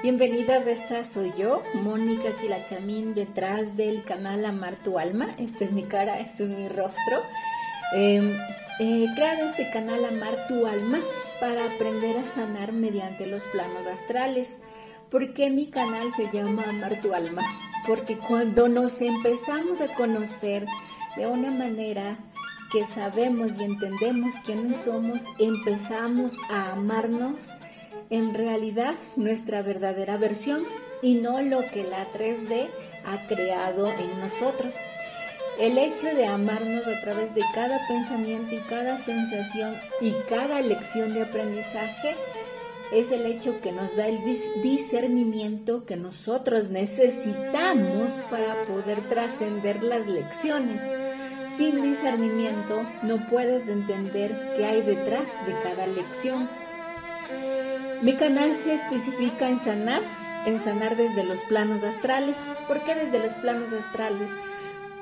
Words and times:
Bienvenidas, 0.00 0.68
esta 0.68 1.02
soy 1.02 1.32
yo, 1.36 1.64
Mónica 1.74 2.36
Quilachamín, 2.36 3.14
detrás 3.14 3.76
del 3.76 4.04
canal 4.04 4.46
Amar 4.46 4.76
tu 4.76 4.96
Alma. 4.96 5.34
Esta 5.38 5.64
es 5.64 5.72
mi 5.72 5.82
cara, 5.82 6.20
este 6.20 6.44
es 6.44 6.50
mi 6.50 6.68
rostro. 6.68 7.24
Em, 7.96 8.38
he 8.78 9.12
creado 9.16 9.46
este 9.46 9.68
canal 9.72 10.04
Amar 10.04 10.46
tu 10.46 10.68
Alma 10.68 11.00
para 11.40 11.64
aprender 11.64 12.16
a 12.16 12.28
sanar 12.28 12.72
mediante 12.72 13.26
los 13.26 13.42
planos 13.48 13.88
astrales. 13.88 14.60
¿Por 15.10 15.34
qué 15.34 15.50
mi 15.50 15.66
canal 15.66 16.14
se 16.14 16.30
llama 16.30 16.62
Amar 16.68 17.00
tu 17.00 17.12
Alma? 17.12 17.42
Porque 17.84 18.18
cuando 18.18 18.68
nos 18.68 19.00
empezamos 19.00 19.80
a 19.80 19.92
conocer 19.96 20.64
de 21.16 21.26
una 21.26 21.50
manera 21.50 22.18
que 22.70 22.86
sabemos 22.86 23.58
y 23.58 23.64
entendemos 23.64 24.34
quiénes 24.44 24.76
somos, 24.76 25.24
empezamos 25.40 26.36
a 26.50 26.70
amarnos 26.70 27.52
en 28.10 28.34
realidad 28.34 28.94
nuestra 29.16 29.62
verdadera 29.62 30.16
versión 30.16 30.64
y 31.02 31.14
no 31.14 31.40
lo 31.42 31.60
que 31.70 31.84
la 31.84 32.10
3D 32.12 32.68
ha 33.04 33.26
creado 33.26 33.88
en 33.92 34.20
nosotros. 34.20 34.74
El 35.58 35.76
hecho 35.76 36.06
de 36.06 36.26
amarnos 36.26 36.86
a 36.86 37.00
través 37.00 37.34
de 37.34 37.42
cada 37.52 37.80
pensamiento 37.88 38.54
y 38.54 38.58
cada 38.68 38.96
sensación 38.96 39.76
y 40.00 40.12
cada 40.28 40.60
lección 40.60 41.14
de 41.14 41.22
aprendizaje 41.22 42.14
es 42.92 43.10
el 43.12 43.26
hecho 43.26 43.60
que 43.60 43.72
nos 43.72 43.96
da 43.96 44.06
el 44.06 44.20
discernimiento 44.62 45.84
que 45.84 45.96
nosotros 45.96 46.70
necesitamos 46.70 48.22
para 48.30 48.64
poder 48.66 49.08
trascender 49.08 49.82
las 49.82 50.06
lecciones. 50.06 50.80
Sin 51.56 51.82
discernimiento 51.82 52.86
no 53.02 53.26
puedes 53.26 53.68
entender 53.68 54.54
qué 54.56 54.64
hay 54.64 54.82
detrás 54.82 55.44
de 55.44 55.58
cada 55.58 55.86
lección. 55.86 56.48
Mi 58.02 58.14
canal 58.16 58.54
se 58.54 58.74
especifica 58.74 59.48
en 59.48 59.58
sanar, 59.58 60.02
en 60.46 60.60
sanar 60.60 60.96
desde 60.96 61.24
los 61.24 61.40
planos 61.44 61.84
astrales. 61.84 62.36
¿Por 62.66 62.84
qué 62.84 62.94
desde 62.94 63.18
los 63.18 63.34
planos 63.34 63.72
astrales? 63.72 64.30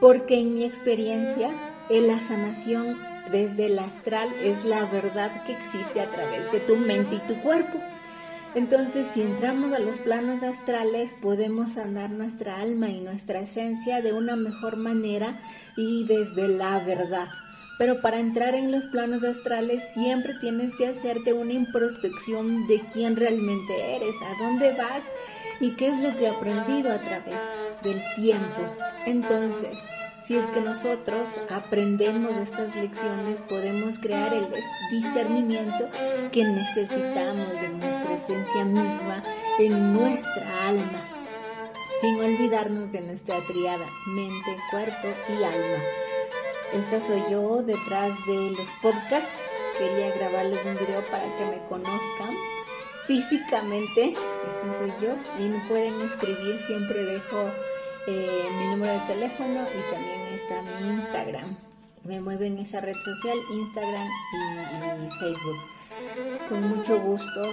Porque 0.00 0.38
en 0.38 0.54
mi 0.54 0.64
experiencia, 0.64 1.50
en 1.90 2.06
la 2.06 2.20
sanación 2.20 2.98
desde 3.30 3.66
el 3.66 3.78
astral 3.78 4.34
es 4.42 4.64
la 4.64 4.84
verdad 4.84 5.44
que 5.44 5.52
existe 5.52 6.00
a 6.00 6.10
través 6.10 6.50
de 6.52 6.60
tu 6.60 6.76
mente 6.76 7.16
y 7.16 7.26
tu 7.26 7.40
cuerpo. 7.42 7.78
Entonces, 8.54 9.08
si 9.08 9.22
entramos 9.22 9.72
a 9.72 9.80
los 9.80 9.98
planos 9.98 10.44
astrales, 10.44 11.16
podemos 11.20 11.72
sanar 11.72 12.10
nuestra 12.10 12.60
alma 12.60 12.88
y 12.88 13.00
nuestra 13.00 13.40
esencia 13.40 14.00
de 14.00 14.12
una 14.12 14.36
mejor 14.36 14.76
manera 14.76 15.40
y 15.76 16.06
desde 16.06 16.46
la 16.46 16.78
verdad. 16.78 17.28
Pero 17.78 18.00
para 18.00 18.20
entrar 18.20 18.54
en 18.54 18.70
los 18.70 18.86
planos 18.86 19.24
astrales 19.24 19.82
siempre 19.92 20.34
tienes 20.34 20.74
que 20.76 20.86
hacerte 20.86 21.32
una 21.32 21.52
introspección 21.52 22.66
de 22.66 22.80
quién 22.92 23.16
realmente 23.16 23.96
eres, 23.96 24.14
a 24.22 24.42
dónde 24.42 24.72
vas 24.72 25.04
y 25.60 25.70
qué 25.70 25.88
es 25.88 25.98
lo 26.00 26.16
que 26.16 26.24
he 26.24 26.28
aprendido 26.28 26.92
a 26.92 26.98
través 26.98 27.40
del 27.82 28.00
tiempo. 28.16 28.62
Entonces, 29.06 29.76
si 30.24 30.36
es 30.36 30.46
que 30.46 30.60
nosotros 30.62 31.38
aprendemos 31.50 32.36
estas 32.38 32.74
lecciones, 32.76 33.42
podemos 33.42 33.98
crear 33.98 34.32
el 34.32 34.46
discernimiento 34.90 35.88
que 36.32 36.44
necesitamos 36.44 37.62
en 37.62 37.78
nuestra 37.78 38.14
esencia 38.14 38.64
misma, 38.64 39.22
en 39.58 39.92
nuestra 39.92 40.68
alma, 40.68 41.02
sin 42.00 42.18
olvidarnos 42.20 42.90
de 42.90 43.02
nuestra 43.02 43.36
triada 43.46 43.84
mente, 44.06 44.56
cuerpo 44.70 45.08
y 45.28 45.42
alma. 45.44 46.13
Esta 46.74 47.00
soy 47.00 47.22
yo 47.30 47.62
detrás 47.62 48.12
de 48.26 48.50
los 48.50 48.68
podcasts. 48.82 49.30
Quería 49.78 50.12
grabarles 50.16 50.64
un 50.64 50.76
video 50.76 51.08
para 51.08 51.24
que 51.36 51.44
me 51.44 51.64
conozcan 51.68 52.34
físicamente. 53.06 54.16
Esta 54.48 54.78
soy 54.78 54.92
yo 55.00 55.14
y 55.38 55.48
me 55.48 55.60
pueden 55.68 56.00
escribir. 56.00 56.58
Siempre 56.58 57.04
dejo 57.04 57.48
eh, 58.08 58.48
mi 58.58 58.66
número 58.66 58.92
de 58.92 59.06
teléfono 59.06 59.68
y 59.70 59.92
también 59.92 60.20
está 60.34 60.62
mi 60.62 60.94
Instagram. 60.94 61.56
Me 62.02 62.20
muevo 62.20 62.42
en 62.42 62.58
esa 62.58 62.80
red 62.80 62.96
social, 62.96 63.38
Instagram 63.52 64.08
y 65.06 65.10
Facebook. 65.20 66.48
Con 66.48 66.68
mucho 66.76 66.98
gusto 66.98 67.52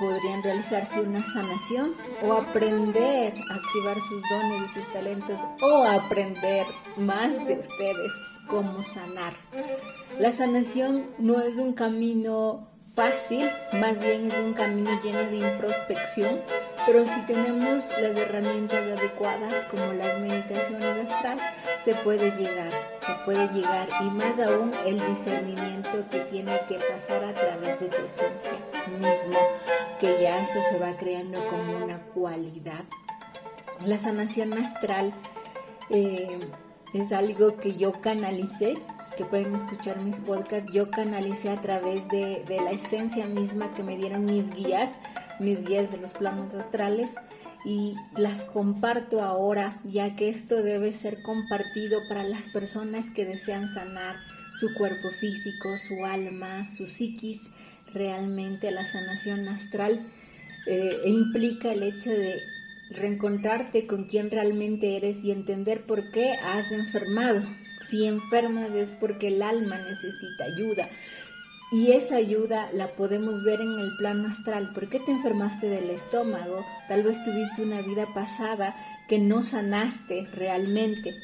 podrían 0.00 0.42
realizarse 0.42 1.00
una 1.00 1.24
sanación 1.24 1.94
o 2.20 2.32
aprender 2.32 3.32
a 3.32 3.54
activar 3.54 4.00
sus 4.00 4.22
dones 4.28 4.70
y 4.70 4.74
sus 4.74 4.92
talentos 4.92 5.40
o 5.62 5.84
aprender 5.84 6.66
más 6.96 7.46
de 7.46 7.60
ustedes 7.60 8.12
cómo 8.46 8.82
sanar. 8.82 9.34
La 10.18 10.32
sanación 10.32 11.06
no 11.18 11.40
es 11.40 11.56
un 11.56 11.72
camino 11.72 12.68
fácil, 12.96 13.46
más 13.74 14.00
bien 14.00 14.30
es 14.30 14.38
un 14.38 14.54
camino 14.54 14.90
lleno 15.02 15.18
de 15.18 15.36
introspección, 15.36 16.40
pero 16.86 17.04
si 17.04 17.20
tenemos 17.26 17.90
las 18.00 18.16
herramientas 18.16 18.82
adecuadas 18.98 19.64
como 19.66 19.92
las 19.92 20.18
meditaciones 20.18 21.10
astral, 21.10 21.38
se 21.84 21.94
puede 21.96 22.30
llegar, 22.38 22.72
se 23.06 23.14
puede 23.26 23.48
llegar 23.48 23.88
y 24.00 24.04
más 24.04 24.40
aún 24.40 24.72
el 24.86 25.06
discernimiento 25.06 26.08
que 26.10 26.20
tiene 26.20 26.58
que 26.66 26.78
pasar 26.78 27.22
a 27.22 27.34
través 27.34 27.78
de 27.80 27.88
tu 27.88 28.00
esencia 28.00 28.52
mismo, 28.88 29.38
que 30.00 30.22
ya 30.22 30.42
eso 30.42 30.62
se 30.62 30.78
va 30.78 30.96
creando 30.96 31.46
como 31.48 31.84
una 31.84 31.98
cualidad. 32.14 32.84
La 33.84 33.98
sanación 33.98 34.54
astral 34.54 35.12
eh, 35.90 36.48
es 37.00 37.12
algo 37.12 37.56
que 37.56 37.76
yo 37.76 38.00
canalicé, 38.00 38.78
que 39.16 39.24
pueden 39.24 39.54
escuchar 39.54 40.00
mis 40.00 40.20
podcasts, 40.20 40.70
yo 40.72 40.90
canalicé 40.90 41.48
a 41.48 41.60
través 41.60 42.08
de, 42.08 42.44
de 42.46 42.60
la 42.60 42.70
esencia 42.70 43.26
misma 43.26 43.74
que 43.74 43.82
me 43.82 43.96
dieron 43.96 44.24
mis 44.26 44.50
guías, 44.50 44.92
mis 45.40 45.64
guías 45.64 45.90
de 45.90 45.98
los 45.98 46.12
planos 46.12 46.54
astrales 46.54 47.10
y 47.64 47.96
las 48.16 48.44
comparto 48.44 49.22
ahora, 49.22 49.80
ya 49.84 50.14
que 50.14 50.28
esto 50.28 50.62
debe 50.62 50.92
ser 50.92 51.22
compartido 51.22 52.00
para 52.08 52.22
las 52.22 52.48
personas 52.48 53.10
que 53.10 53.24
desean 53.24 53.68
sanar 53.68 54.16
su 54.58 54.72
cuerpo 54.74 55.10
físico, 55.10 55.76
su 55.76 56.04
alma, 56.04 56.70
su 56.70 56.86
psiquis. 56.86 57.40
Realmente 57.92 58.70
la 58.70 58.86
sanación 58.86 59.48
astral 59.48 60.06
eh, 60.66 60.96
implica 61.06 61.72
el 61.72 61.82
hecho 61.82 62.10
de 62.10 62.42
reencontrarte 62.90 63.86
con 63.86 64.04
quien 64.04 64.30
realmente 64.30 64.96
eres 64.96 65.24
y 65.24 65.30
entender 65.30 65.86
por 65.86 66.10
qué 66.10 66.32
has 66.32 66.72
enfermado. 66.72 67.42
Si 67.80 68.06
enfermas 68.06 68.74
es 68.74 68.92
porque 68.92 69.28
el 69.28 69.42
alma 69.42 69.78
necesita 69.78 70.44
ayuda. 70.44 70.88
Y 71.72 71.92
esa 71.92 72.16
ayuda 72.16 72.70
la 72.72 72.94
podemos 72.94 73.42
ver 73.42 73.60
en 73.60 73.78
el 73.78 73.90
plano 73.98 74.28
astral. 74.28 74.72
¿Por 74.72 74.88
qué 74.88 75.00
te 75.00 75.10
enfermaste 75.10 75.68
del 75.68 75.90
estómago? 75.90 76.64
Tal 76.86 77.02
vez 77.02 77.22
tuviste 77.24 77.62
una 77.62 77.82
vida 77.82 78.06
pasada 78.14 78.76
que 79.08 79.18
no 79.18 79.42
sanaste 79.42 80.28
realmente. 80.32 81.16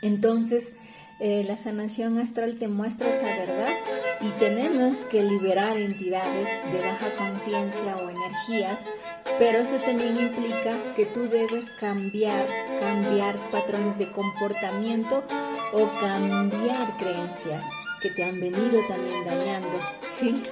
Entonces, 0.00 0.72
eh, 1.20 1.44
la 1.44 1.56
sanación 1.56 2.18
astral 2.18 2.56
te 2.56 2.68
muestra 2.68 3.10
esa 3.10 3.26
verdad 3.26 3.74
y 4.20 4.30
tenemos 4.38 4.98
que 5.06 5.22
liberar 5.22 5.76
entidades 5.76 6.48
de 6.72 6.78
baja 6.78 7.14
conciencia 7.16 7.96
o 7.96 8.10
energías, 8.10 8.86
pero 9.38 9.58
eso 9.58 9.76
también 9.78 10.16
implica 10.16 10.94
que 10.94 11.06
tú 11.06 11.28
debes 11.28 11.70
cambiar, 11.80 12.46
cambiar 12.80 13.50
patrones 13.50 13.98
de 13.98 14.10
comportamiento 14.12 15.24
o 15.72 15.90
cambiar 16.00 16.96
creencias 16.96 17.64
que 18.00 18.10
te 18.10 18.24
han 18.24 18.40
venido 18.40 18.80
también 18.86 19.24
dañando, 19.24 19.76
¿sí? 20.06 20.44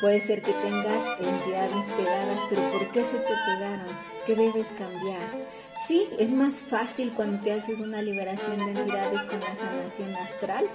Puede 0.00 0.20
ser 0.20 0.42
que 0.42 0.52
tengas 0.52 1.02
entidades 1.18 1.90
pegadas, 1.96 2.40
pero 2.50 2.70
¿por 2.70 2.92
qué 2.92 3.02
se 3.02 3.16
te 3.16 3.32
pegaron? 3.46 3.96
¿Qué 4.26 4.34
debes 4.34 4.68
cambiar? 4.72 5.48
Sí, 5.86 6.06
es 6.18 6.32
más 6.32 6.56
fácil 6.62 7.14
cuando 7.14 7.42
te 7.42 7.52
haces 7.52 7.80
una 7.80 8.02
liberación 8.02 8.58
de 8.58 8.78
entidades 8.78 9.22
con 9.22 9.40
la 9.40 9.54
sanación 9.56 10.14
astral, 10.16 10.66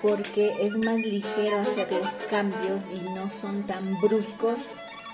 porque 0.00 0.54
es 0.60 0.78
más 0.78 1.00
ligero 1.00 1.58
hacer 1.58 1.92
los 1.92 2.12
cambios 2.30 2.88
y 2.88 3.00
no 3.10 3.28
son 3.28 3.66
tan 3.66 4.00
bruscos. 4.00 4.58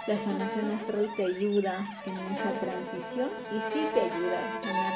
La 0.06 0.16
sanación 0.16 0.70
astral 0.70 1.10
te 1.16 1.24
ayuda 1.24 2.02
en 2.06 2.16
esa 2.32 2.56
transición 2.60 3.30
y 3.50 3.60
sí 3.60 3.84
te 3.94 4.00
ayuda 4.00 4.50
a 4.50 4.60
sanar 4.60 4.92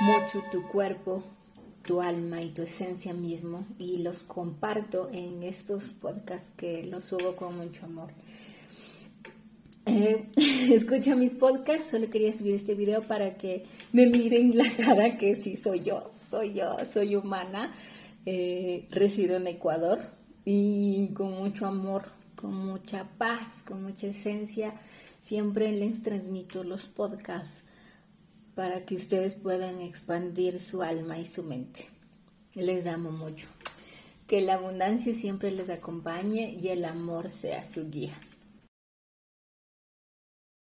mucho 0.00 0.42
tu 0.50 0.66
cuerpo, 0.68 1.22
tu 1.84 2.00
alma 2.00 2.42
y 2.42 2.50
tu 2.50 2.62
esencia 2.62 3.12
mismo 3.12 3.66
y 3.78 3.98
los 3.98 4.22
comparto 4.22 5.10
en 5.12 5.42
estos 5.42 5.90
podcasts 5.90 6.52
que 6.56 6.84
los 6.84 7.04
subo 7.04 7.36
con 7.36 7.56
mucho 7.56 7.86
amor. 7.86 8.10
Eh, 9.86 10.28
escucha 10.72 11.16
mis 11.16 11.34
podcasts, 11.34 11.90
solo 11.90 12.08
quería 12.08 12.32
subir 12.32 12.54
este 12.54 12.74
video 12.74 13.06
para 13.06 13.36
que 13.36 13.64
me 13.92 14.06
miren 14.06 14.56
la 14.56 14.70
cara 14.76 15.18
que 15.18 15.34
sí 15.34 15.56
soy 15.56 15.80
yo, 15.80 16.12
soy 16.24 16.54
yo, 16.54 16.76
soy 16.84 17.16
humana, 17.16 17.72
eh, 18.24 18.86
resido 18.90 19.36
en 19.36 19.48
Ecuador 19.48 20.10
y 20.44 21.08
con 21.14 21.32
mucho 21.32 21.66
amor, 21.66 22.04
con 22.36 22.54
mucha 22.54 23.08
paz, 23.18 23.64
con 23.66 23.82
mucha 23.82 24.06
esencia, 24.06 24.74
siempre 25.20 25.72
les 25.72 26.02
transmito 26.02 26.62
los 26.62 26.86
podcasts 26.86 27.64
para 28.54 28.84
que 28.84 28.94
ustedes 28.94 29.36
puedan 29.36 29.80
expandir 29.80 30.60
su 30.60 30.82
alma 30.82 31.18
y 31.18 31.26
su 31.26 31.42
mente. 31.42 31.86
Les 32.54 32.86
amo 32.86 33.10
mucho. 33.10 33.46
Que 34.26 34.40
la 34.40 34.54
abundancia 34.54 35.14
siempre 35.14 35.50
les 35.50 35.70
acompañe 35.70 36.56
y 36.58 36.68
el 36.68 36.84
amor 36.84 37.30
sea 37.30 37.64
su 37.64 37.90
guía. 37.90 38.18